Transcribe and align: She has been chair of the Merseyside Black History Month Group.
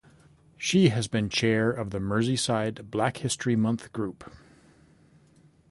She 0.57 0.89
has 0.89 1.07
been 1.07 1.29
chair 1.29 1.69
of 1.69 1.91
the 1.91 1.99
Merseyside 1.99 2.89
Black 2.89 3.17
History 3.17 3.55
Month 3.55 3.93
Group. 3.93 4.33